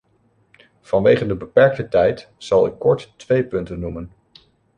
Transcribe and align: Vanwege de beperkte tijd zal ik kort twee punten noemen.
Vanwege 0.81 1.25
de 1.25 1.35
beperkte 1.35 1.87
tijd 1.87 2.31
zal 2.37 2.65
ik 2.65 2.79
kort 2.79 3.13
twee 3.17 3.45
punten 3.47 3.79
noemen. 3.79 4.11